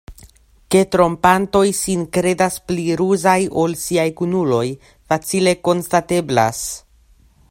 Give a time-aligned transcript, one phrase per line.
[0.75, 4.65] Ke trompantoj sin kredas pli ruzaj ol siaj kunuloj,
[5.11, 6.65] facile konstateblas.